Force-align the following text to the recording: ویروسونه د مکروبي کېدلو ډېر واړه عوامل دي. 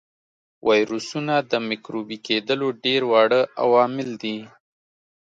ویروسونه 0.69 1.35
د 1.51 1.53
مکروبي 1.69 2.17
کېدلو 2.27 2.67
ډېر 2.83 3.01
واړه 3.11 3.41
عوامل 3.63 4.09
دي. 4.23 4.37